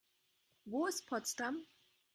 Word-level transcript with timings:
Wo 0.65 0.87
ist 0.87 1.05
Potsdam? 1.05 1.63